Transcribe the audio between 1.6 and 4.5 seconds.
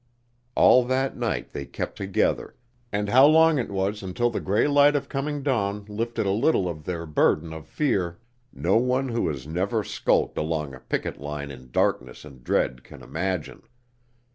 kept together, and how long it was until the